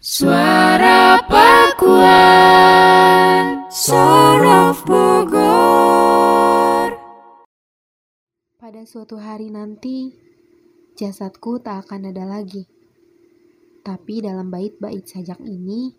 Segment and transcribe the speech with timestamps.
[0.00, 2.48] Suara Pakuan
[3.68, 5.36] Sorof Bogor
[8.56, 10.16] Pada suatu hari nanti,
[10.96, 12.64] jasadku tak akan ada lagi.
[13.84, 15.92] Tapi dalam bait-bait sajak ini,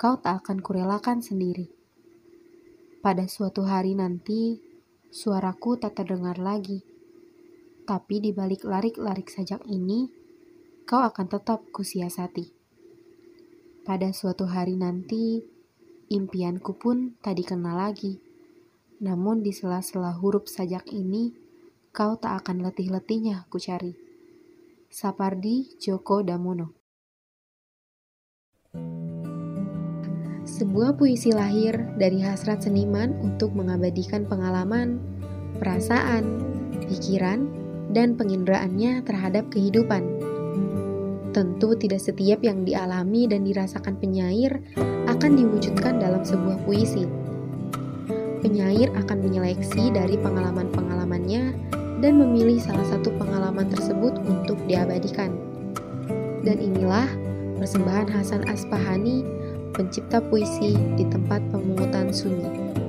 [0.00, 1.68] kau tak akan kurelakan sendiri.
[3.04, 4.56] Pada suatu hari nanti,
[5.12, 6.80] suaraku tak terdengar lagi.
[7.84, 10.08] Tapi di balik larik-larik sajak ini,
[10.88, 12.61] kau akan tetap kusiasati.
[13.82, 15.42] Pada suatu hari nanti,
[16.06, 18.22] impianku pun tak dikenal lagi.
[19.02, 21.34] Namun di sela-sela huruf sajak ini,
[21.90, 23.98] kau tak akan letih-letihnya ku cari.
[24.86, 26.78] Sapardi Djoko Damono
[30.46, 35.02] Sebuah puisi lahir dari hasrat seniman untuk mengabadikan pengalaman,
[35.58, 36.22] perasaan,
[36.86, 37.50] pikiran,
[37.90, 40.31] dan pengindraannya terhadap kehidupan
[41.32, 44.60] Tentu tidak setiap yang dialami dan dirasakan penyair
[45.08, 47.08] akan diwujudkan dalam sebuah puisi.
[48.44, 51.56] Penyair akan menyeleksi dari pengalaman-pengalamannya
[52.04, 55.32] dan memilih salah satu pengalaman tersebut untuk diabadikan.
[56.44, 57.08] Dan inilah
[57.56, 59.24] persembahan Hasan Aspahani,
[59.72, 62.81] pencipta puisi di tempat pemungutan sunyi.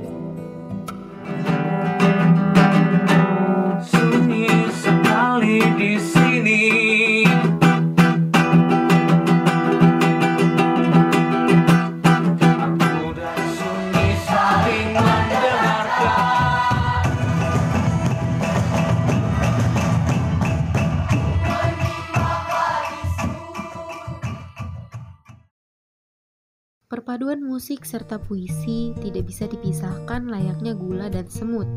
[27.13, 31.69] Perpaduan musik serta puisi tidak bisa dipisahkan layaknya gula dan semut.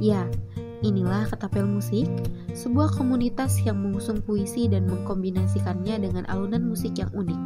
[0.00, 0.24] Ya,
[0.80, 2.08] inilah Ketapel Musik,
[2.56, 7.36] sebuah komunitas yang mengusung puisi dan mengkombinasikannya dengan alunan musik yang unik.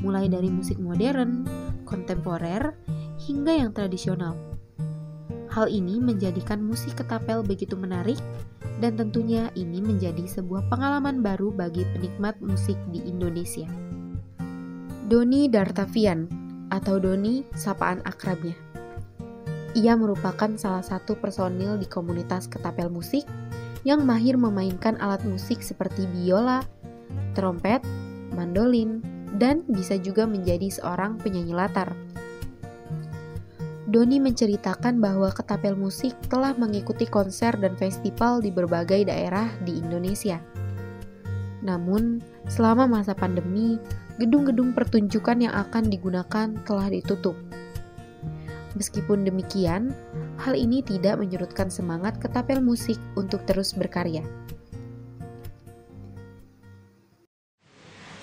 [0.00, 1.44] Mulai dari musik modern,
[1.84, 2.72] kontemporer,
[3.20, 4.40] hingga yang tradisional.
[5.52, 8.16] Hal ini menjadikan musik ketapel begitu menarik
[8.80, 13.68] dan tentunya ini menjadi sebuah pengalaman baru bagi penikmat musik di Indonesia.
[15.06, 16.26] Doni Dartavian
[16.66, 18.58] atau Doni sapaan akrabnya.
[19.78, 23.22] Ia merupakan salah satu personil di komunitas ketapel musik
[23.86, 26.66] yang mahir memainkan alat musik seperti biola,
[27.38, 27.86] trompet,
[28.34, 28.98] mandolin,
[29.38, 31.94] dan bisa juga menjadi seorang penyanyi latar.
[33.86, 40.42] Doni menceritakan bahwa ketapel musik telah mengikuti konser dan festival di berbagai daerah di Indonesia.
[41.62, 42.18] Namun,
[42.50, 43.78] selama masa pandemi,
[44.16, 47.36] gedung-gedung pertunjukan yang akan digunakan telah ditutup.
[48.76, 49.92] Meskipun demikian,
[50.40, 54.24] hal ini tidak menyurutkan semangat ketapel musik untuk terus berkarya.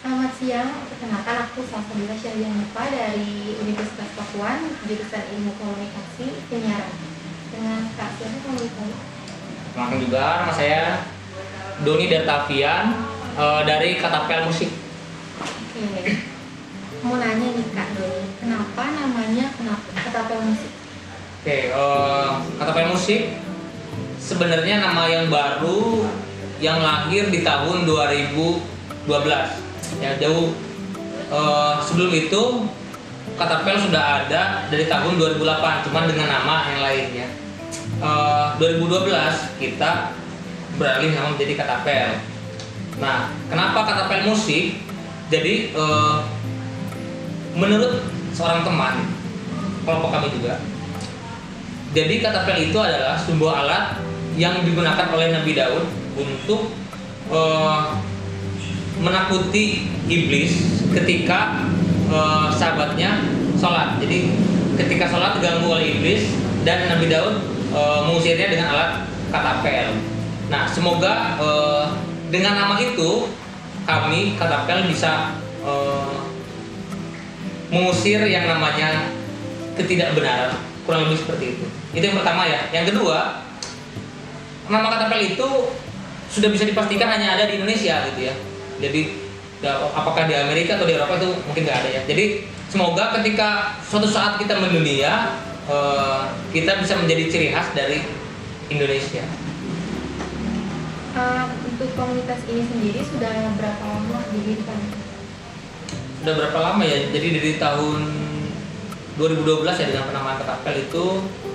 [0.02, 2.53] Selamat siang, perkenalkan aku Salsabila Syariah
[2.90, 6.94] dari Universitas Pakuan, jurusan Ilmu Komunikasi Penyiaran.
[7.53, 10.82] Dengan Kak siapa kamu Perkenalkan juga, nama saya
[11.82, 12.94] Doni Dertavian
[13.38, 14.83] uh, dari Ketapel Musik
[15.84, 16.16] Oke.
[17.04, 20.72] Mau nanya nih Kak Doni, kenapa namanya kenapa Ketapel Musik?
[21.44, 23.22] Oke, uh, Ketapel Musik
[24.24, 26.08] sebenarnya nama yang baru
[26.64, 28.64] yang lahir di tahun 2012.
[30.00, 30.56] Ya, jauh
[31.28, 32.72] uh, sebelum itu
[33.36, 37.28] Katapel sudah ada dari tahun 2008, cuman dengan nama yang lain ya.
[38.00, 40.16] Uh, 2012 kita
[40.80, 42.08] beralih nama menjadi Katapel.
[43.04, 44.93] Nah, kenapa Katapel Musik?
[45.34, 46.22] Jadi uh,
[47.58, 48.06] menurut
[48.38, 49.10] seorang teman
[49.82, 50.62] kelompok kami juga
[51.94, 53.86] jadi katapel itu adalah sebuah alat
[54.38, 55.86] yang digunakan oleh Nabi Daud
[56.18, 56.74] untuk
[57.30, 57.98] uh,
[58.98, 61.70] menakuti iblis ketika
[62.10, 63.22] uh, sahabatnya
[63.62, 64.02] sholat.
[64.02, 64.34] Jadi
[64.82, 66.34] ketika sholat diganggu oleh iblis
[66.66, 68.92] dan Nabi Daud uh, mengusirnya dengan alat
[69.30, 69.98] katapel
[70.52, 71.86] nah semoga uh,
[72.30, 73.26] dengan nama itu
[73.84, 76.24] kami Katapel bisa uh,
[77.74, 79.12] mengusir yang namanya
[79.76, 80.56] ketidakbenaran.
[80.84, 81.66] Kurang lebih seperti itu.
[81.96, 82.68] Itu yang pertama ya.
[82.76, 83.40] Yang kedua
[84.68, 85.47] nama Katapel itu
[86.32, 88.35] sudah bisa dipastikan hanya ada di Indonesia gitu ya.
[88.84, 89.02] Jadi
[89.72, 92.02] apakah di Amerika atau di Eropa itu mungkin nggak ada ya.
[92.03, 95.40] Jadi semoga ketika suatu saat kita mendunia
[95.72, 98.03] uh, kita bisa menjadi ciri khas dari
[98.68, 99.24] Indonesia.
[101.14, 104.80] Uh, untuk komunitas ini sendiri sudah berapa lama didirikan?
[106.24, 107.12] Sudah berapa lama ya?
[107.12, 108.00] Jadi dari tahun
[109.20, 111.06] 2012 ya dengan penamaan Ketapel itu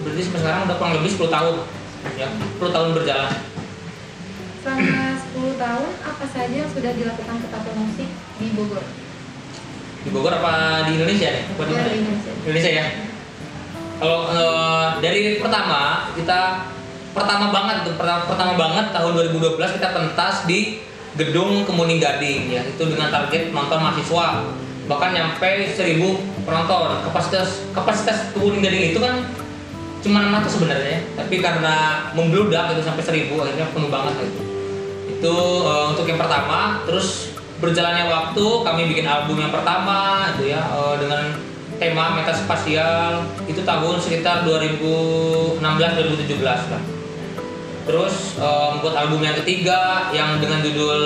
[0.05, 1.55] berarti sampai sekarang udah kurang lebih 10 tahun
[2.15, 2.29] ya
[2.61, 3.33] 10 tahun berjalan
[4.63, 5.03] selama
[5.35, 8.09] 10 tahun apa saja yang sudah dilakukan Ketapel Musik
[8.39, 8.85] di Bogor?
[9.99, 11.43] di Bogor apa di Indonesia nih?
[11.51, 12.31] Apa di Ya, di Indonesia.
[12.47, 12.85] Indonesia ya.
[13.99, 15.81] Kalau eh, dari pertama
[16.15, 16.39] kita
[17.19, 20.79] pertama banget tuh pertama, pertama banget tahun 2012 kita pentas di
[21.19, 22.63] gedung Kemuning Gading ya.
[22.63, 24.27] Itu dengan target penonton mahasiswa.
[24.89, 26.89] Bahkan nyampe 1000 penonton.
[27.11, 29.27] Kapasitas kapasitas Kemuning Gading itu kan
[29.99, 34.43] cuma 600 sebenarnya tapi karena membludak itu sampai 1000 akhirnya penuh banget gitu.
[35.19, 35.37] Itu
[35.67, 40.95] eh, untuk yang pertama terus berjalannya waktu kami bikin album yang pertama itu ya eh,
[41.03, 41.35] dengan
[41.79, 46.98] tema metaspasial itu tahun sekitar 2016 2017 lah
[47.89, 51.01] terus eh, membuat album yang ketiga yang dengan judul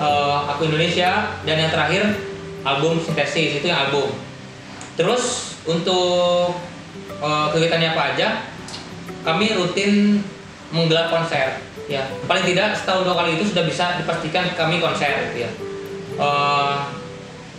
[0.00, 2.16] eh, aku Indonesia dan yang terakhir
[2.64, 4.08] album sintesis itu yang album.
[4.96, 6.56] Terus untuk
[7.20, 8.28] eh, kegiatannya apa aja
[9.20, 10.24] kami rutin
[10.72, 11.60] menggelar konser
[11.92, 12.08] ya.
[12.24, 15.50] Paling tidak setahun dua kali itu sudah bisa dipastikan kami konser gitu ya.
[16.16, 16.76] Eh,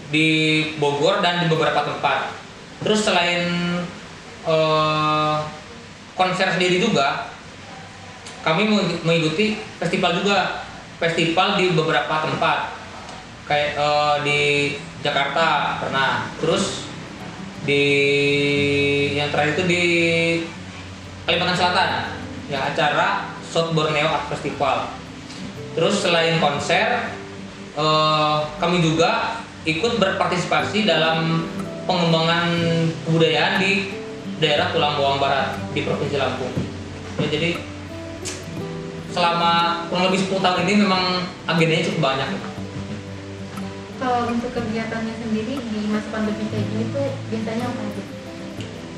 [0.10, 0.30] di
[0.82, 2.34] Bogor dan di beberapa tempat.
[2.82, 3.46] Terus selain
[4.50, 5.36] eh,
[6.18, 7.30] konser sendiri juga
[8.42, 10.66] kami meng- mengikuti festival juga.
[11.02, 12.78] Festival di beberapa tempat.
[13.50, 14.40] Kayak eh, di
[15.02, 16.30] Jakarta pernah.
[16.38, 16.86] Terus
[17.66, 17.84] di
[19.18, 19.84] yang terakhir itu di
[21.26, 21.90] Kalimantan Selatan.
[22.50, 24.94] Ya acara South Borneo Art Festival.
[25.74, 27.14] Terus selain konser
[27.78, 31.46] eh, kami juga ikut berpartisipasi dalam
[31.86, 32.50] pengembangan
[33.06, 33.94] kebudayaan di
[34.42, 36.50] daerah Tulang Bawang Barat di Provinsi Lampung.
[37.22, 37.58] Ya jadi
[39.12, 41.04] selama kurang lebih 10 tahun ini memang
[41.48, 42.30] agendanya cukup banyak
[44.02, 48.04] Kalau untuk kegiatannya sendiri di masa pandemi kayak gini tuh biasanya apa aja?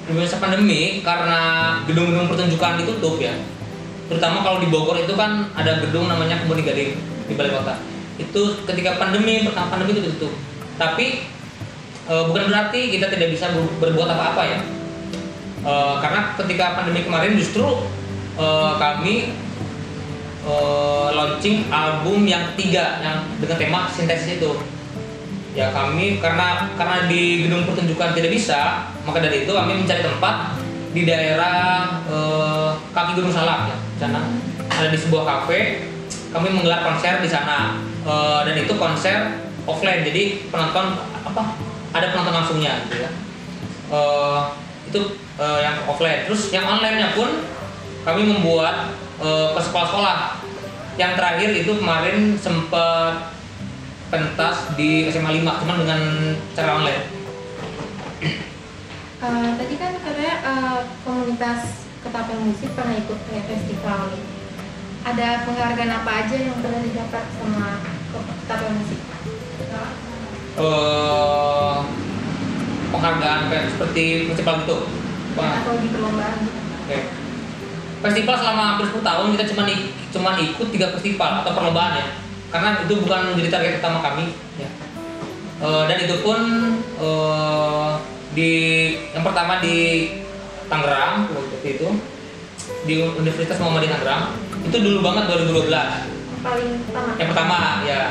[0.04, 1.40] di masa pandemi karena
[1.88, 3.40] gedung-gedung pertunjukan ditutup ya.
[4.12, 6.92] Terutama kalau di Bogor itu kan ada gedung namanya Kebun Gading
[7.32, 7.80] di balai kota.
[8.20, 10.36] Itu ketika pandemi pertama pandemi itu ditutup.
[10.76, 11.24] Tapi
[12.04, 14.60] e, bukan berarti kita tidak bisa ber- berbuat apa-apa ya.
[15.64, 15.74] E,
[16.04, 17.64] karena ketika pandemi kemarin justru
[18.36, 18.46] e,
[18.76, 19.32] kami
[20.44, 20.56] e,
[21.16, 24.52] launching album yang tiga yang dengan tema sintesis itu.
[25.54, 30.58] Ya kami karena karena di gedung pertunjukan tidak bisa maka dari itu kami mencari tempat
[30.94, 34.22] di daerah eh, kaki Gunung Salak ya sana.
[34.74, 35.90] Ada di sebuah kafe
[36.34, 37.78] kami menggelar konser di sana.
[38.04, 41.56] Eh, dan itu konser offline jadi penonton apa
[41.94, 43.10] ada penonton langsungnya gitu ya.
[43.94, 44.42] Eh,
[44.90, 45.00] itu
[45.38, 46.26] eh, yang offline.
[46.26, 47.30] Terus yang online nya pun
[48.04, 50.18] kami membuat eh, ke sekolah-sekolah
[50.96, 53.34] yang terakhir itu kemarin sempat
[54.08, 56.02] pentas di SMA 5 cuman dengan
[56.54, 57.04] cara online
[59.24, 64.12] Eh, tadi kan katanya eh, komunitas ketapel musik pernah ikut kayak festival.
[65.08, 67.80] Ada penghargaan apa aja yang pernah didapat sama
[68.12, 69.00] ketapel musik?
[70.54, 71.76] eh
[72.94, 74.78] penghargaan kayak seperti festival gitu
[75.34, 76.60] Wah, Atau di perlombaan gitu?
[76.62, 76.98] oke.
[78.04, 79.64] Festival selama hampir 10 tahun kita cuma
[80.12, 82.08] cuma ikut tiga festival atau perlombaan ya.
[82.52, 84.36] Karena itu bukan menjadi target utama kami.
[84.60, 84.70] Ya.
[85.64, 86.40] Eh, dan itu pun
[87.00, 87.92] eh,
[88.36, 88.52] di
[89.16, 90.10] yang pertama di
[90.68, 91.88] Tangerang waktu itu
[92.84, 94.24] di Universitas Muhammadiyah Tangerang
[94.64, 95.70] itu dulu banget 2012
[96.44, 97.10] Paling pertama?
[97.16, 97.58] yang pertama
[97.88, 98.02] ya.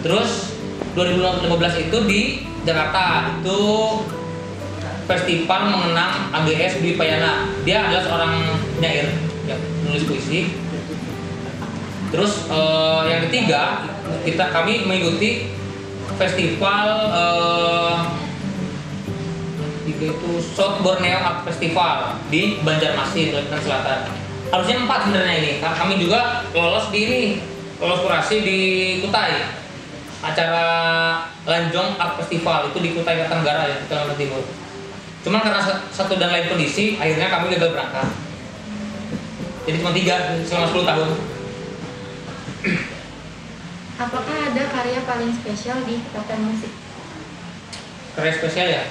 [0.00, 0.56] Terus
[0.96, 2.20] 2015 itu di
[2.62, 3.60] Jakarta itu
[5.04, 7.50] festival mengenang AGS Dwi Payana.
[7.66, 8.32] Dia adalah seorang
[8.78, 9.31] penyair
[9.82, 10.40] ya, nulis puisi.
[12.12, 13.88] Terus eh, yang ketiga
[14.22, 15.50] kita kami mengikuti
[16.14, 16.86] festival
[19.82, 23.98] tiga itu South Borneo Art Festival di Banjarmasin Kalimantan Selatan.
[24.52, 25.52] Harusnya empat sebenarnya ini.
[25.58, 27.20] Ka- kami juga lolos di ini
[27.80, 28.58] lolos kurasi di
[29.02, 29.58] Kutai.
[30.22, 30.64] Acara
[31.42, 34.42] Lanjong Art Festival itu di Kutai Kartanegara ya Kalimantan Timur.
[35.24, 38.06] Cuman karena sa- satu dan lain kondisi akhirnya kami gagal berangkat
[39.62, 41.08] jadi cuma tiga selama 10 tahun.
[44.02, 46.72] Apakah ada karya paling spesial di ketapel musik?
[48.12, 48.84] karya spesial ya?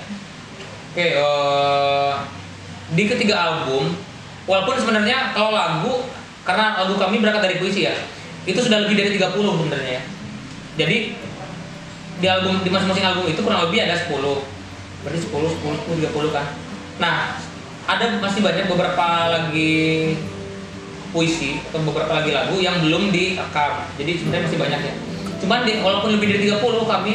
[0.92, 2.14] Oke eh,
[2.92, 3.96] di ketiga album
[4.50, 5.94] walaupun sebenarnya kalau lagu
[6.44, 7.96] karena lagu kami berangkat dari puisi ya
[8.50, 9.92] itu sudah lebih dari 30 sebenarnya.
[10.00, 10.04] Ya
[10.82, 10.98] jadi
[12.22, 14.10] di album di masing-masing album itu kurang lebih ada 10
[15.06, 16.48] berarti 10 10 10 30 kan?
[16.98, 17.38] Nah
[17.86, 20.16] ada masih banyak beberapa lagi
[21.12, 23.86] puisi atau beberapa lagi lagu yang belum direkam.
[24.00, 24.94] Jadi sebenarnya masih banyak ya.
[25.44, 27.14] Cuman di, walaupun lebih dari 30 kami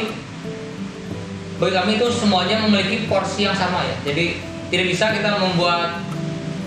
[1.57, 3.95] bagi kami itu semuanya memiliki porsi yang sama ya.
[4.05, 4.37] Jadi
[4.69, 6.05] tidak bisa kita membuat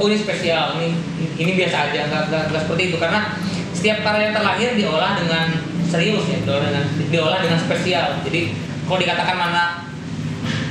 [0.00, 0.96] oh ini spesial ini
[1.36, 2.96] ini biasa aja nggak, nggak, nggak seperti itu.
[2.98, 3.20] Karena
[3.70, 5.46] setiap karya yang terlahir diolah dengan
[5.86, 8.18] serius ya diolah dengan diolah dengan spesial.
[8.26, 8.40] Jadi
[8.90, 9.90] kalau dikatakan mana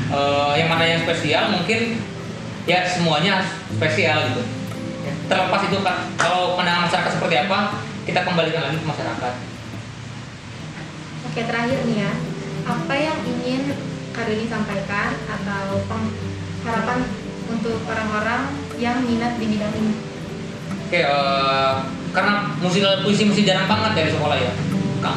[0.10, 2.02] Eh, yang mana yang spesial mungkin
[2.66, 4.42] ya semuanya spesial gitu
[5.30, 9.34] terlepas itu kan kalau pandangan masyarakat seperti apa kita kembalikan lagi ke masyarakat
[11.30, 12.12] Oke terakhir nih ya,
[12.66, 13.70] apa yang ingin
[14.10, 15.78] Karini sampaikan atau
[16.66, 17.00] harapan
[17.46, 18.50] untuk orang-orang
[18.82, 19.94] yang minat di bidang ini?
[20.90, 21.72] Oke, eh,
[22.10, 24.52] karena musikal puisi masih jarang banget di sekolah ya.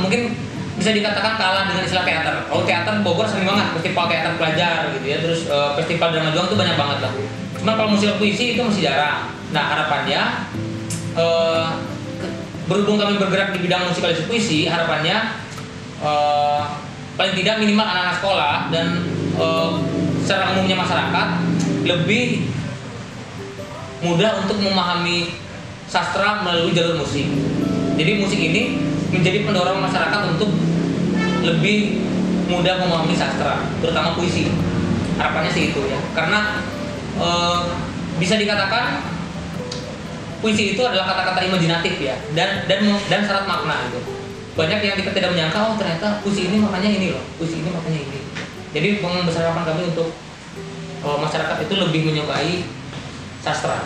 [0.04, 0.36] Mungkin
[0.76, 2.44] bisa dikatakan kalah dengan istilah teater.
[2.44, 5.16] Kalau teater Bogor sering banget, festival teater pelajar gitu ya.
[5.24, 7.12] Terus eh, festival drama juang tuh banyak banget lah.
[7.62, 9.30] Cuman kalau musikal puisi itu masih jarang.
[9.54, 10.50] Nah harapannya
[11.14, 11.64] eh,
[12.66, 15.38] berhubung kami bergerak di bidang musikalisasi puisi, harapannya
[16.02, 16.62] eh,
[17.14, 18.86] paling tidak minimal anak-anak sekolah dan
[19.38, 19.70] eh,
[20.26, 21.28] secara umumnya masyarakat
[21.86, 22.50] lebih
[24.02, 25.38] mudah untuk memahami
[25.86, 27.30] sastra melalui jalur musik.
[27.94, 28.82] Jadi musik ini
[29.14, 30.50] menjadi pendorong masyarakat untuk
[31.46, 32.02] lebih
[32.50, 34.50] mudah memahami sastra, terutama puisi.
[35.14, 36.64] Harapannya sih itu ya, karena
[37.18, 37.58] eh,
[38.16, 39.02] bisa dikatakan
[40.42, 44.00] puisi itu adalah kata-kata imajinatif ya, dan dan dan syarat makna gitu.
[44.52, 48.00] Banyak yang kita tidak menyangka, oh ternyata puisi ini maknanya ini loh, puisi ini maknanya
[48.04, 48.20] ini.
[48.72, 50.12] Jadi membesar harapan kami untuk
[51.02, 52.68] eh, masyarakat itu lebih menyukai
[53.40, 53.80] sastra.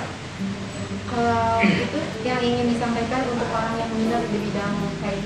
[1.07, 5.23] Kalau itu yang ingin disampaikan untuk orang yang minat di bidang kayak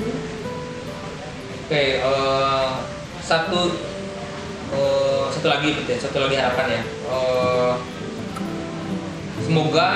[1.70, 2.68] Oke, eh,
[3.22, 3.60] satu
[4.74, 6.82] eh, satu lagi gitu ya, satu lagi harapan ya.
[6.84, 7.72] Eh,
[9.50, 9.90] semoga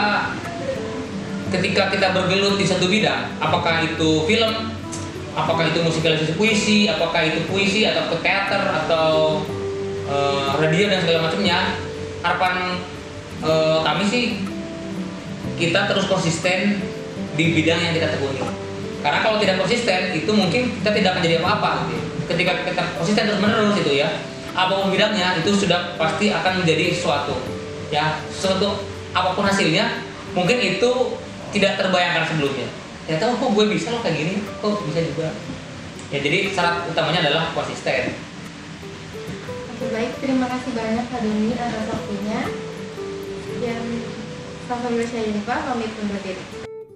[1.54, 4.74] ketika kita bergelut di satu bidang, apakah itu film,
[5.38, 9.06] apakah itu musikalisasi puisi, apakah itu puisi atau ke teater atau
[10.10, 11.78] eh, radio dan segala macamnya,
[12.26, 12.82] harapan
[13.46, 14.24] eh, kami sih
[15.54, 16.82] kita terus konsisten
[17.38, 18.42] di bidang yang kita tekuni.
[19.06, 21.94] Karena kalau tidak konsisten itu mungkin kita tidak akan jadi apa-apa gitu.
[21.94, 22.02] ya.
[22.34, 24.10] Ketika kita konsisten terus menerus itu ya,
[24.50, 27.38] apa pun bidangnya itu sudah pasti akan menjadi sesuatu.
[27.92, 30.02] Ya, sesuatu apa pun hasilnya
[30.34, 30.90] mungkin itu
[31.54, 32.66] tidak terbayangkan sebelumnya.
[33.06, 35.30] Ya tahu kok gue bisa loh kayak gini, kok bisa juga.
[36.10, 38.10] Ya jadi syarat utamanya adalah konsisten.
[39.74, 42.40] Oke baik, terima kasih banyak Kak Doni atas waktunya.
[43.62, 43.82] Dan
[44.66, 46.44] sampai saya jumpa, pamit undur diri.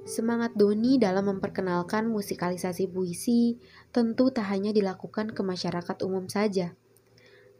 [0.08, 3.60] Semangat Doni dalam memperkenalkan musikalisasi puisi
[3.92, 6.72] tentu tak hanya dilakukan ke masyarakat umum saja.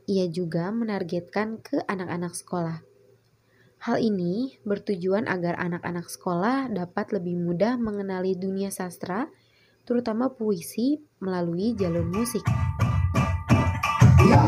[0.08, 2.87] Ia juga menargetkan ke anak-anak sekolah.
[3.78, 9.30] Hal ini bertujuan agar anak-anak sekolah dapat lebih mudah mengenali dunia sastra,
[9.86, 12.42] terutama puisi melalui jalur musik.
[14.18, 14.44] yang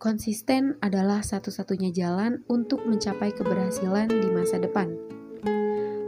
[0.00, 4.96] Konsisten adalah satu-satunya jalan untuk mencapai keberhasilan di masa depan.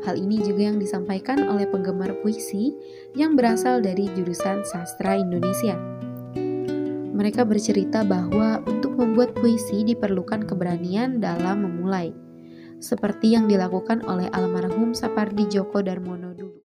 [0.09, 2.73] Hal ini juga yang disampaikan oleh penggemar puisi
[3.13, 5.77] yang berasal dari jurusan sastra Indonesia.
[7.13, 12.17] Mereka bercerita bahwa untuk membuat puisi diperlukan keberanian dalam memulai,
[12.81, 16.65] seperti yang dilakukan oleh almarhum Sapardi Djoko Darmono dulu.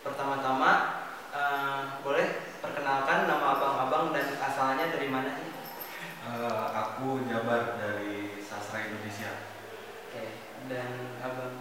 [0.00, 0.72] Pertama-tama,
[1.36, 2.26] eh, boleh
[2.64, 5.52] perkenalkan nama abang-abang dan asalnya dari mana sih?
[6.32, 9.52] Eh, aku Jabar dari Sastra Indonesia.
[10.08, 10.24] Oke,
[10.72, 11.60] dan abang.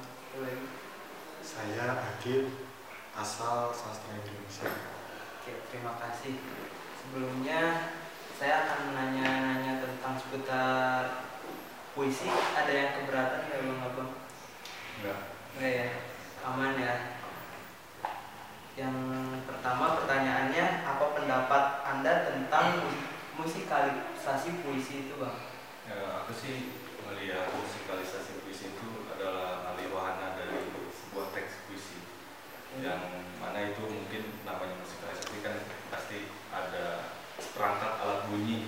[1.43, 2.71] Saya Agil,
[3.11, 4.71] asal sastra Indonesia.
[5.43, 6.39] Oke, terima kasih.
[7.03, 7.91] Sebelumnya
[8.39, 11.27] saya akan menanya-nanya tentang seputar
[11.91, 12.31] puisi.
[12.31, 14.11] Ada yang keberatan nggak bang abang?
[15.01, 15.19] Enggak.
[15.59, 15.87] Enggak ya,
[16.47, 16.95] aman ya.
[18.79, 18.95] Yang
[19.43, 22.67] pertama pertanyaannya, apa pendapat anda tentang
[23.39, 25.37] musikalisasi puisi itu bang?
[25.87, 26.75] Ya, aku sih
[27.07, 30.59] melihat musikalisasi puisi itu adalah alih wahana dari
[30.91, 32.03] sebuah teks puisi.
[32.83, 33.01] Yang
[33.39, 35.57] mana itu mungkin namanya musikalisasi kan
[35.89, 37.15] pasti ada
[37.55, 38.67] perangkat alat bunyi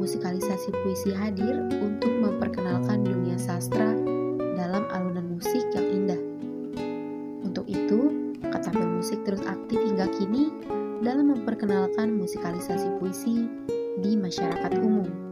[0.00, 3.92] musikalisasi puisi hadir untuk memperkenalkan dunia sastra
[4.56, 6.20] dalam alunan musik yang indah.
[7.44, 10.48] Untuk itu, Ketapel Musik terus aktif hingga kini
[11.04, 13.44] dalam memperkenalkan musikalisasi puisi
[14.00, 15.29] di masyarakat umum.